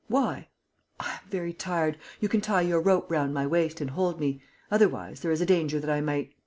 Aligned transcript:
"Why?" 0.07 0.47
"I 0.99 1.11
am 1.11 1.29
very 1.29 1.53
tired. 1.53 1.99
You 2.21 2.27
can 2.27 2.41
tie 2.41 2.61
your 2.63 2.81
rope 2.81 3.11
round 3.11 3.35
my 3.35 3.45
waist 3.45 3.81
and 3.81 3.91
hold 3.91 4.19
me.... 4.19 4.41
Otherwise, 4.71 5.19
there 5.19 5.31
is 5.31 5.41
a 5.41 5.45
danger 5.45 5.79
that 5.79 5.91
I 5.91 6.01
might...." 6.01 6.33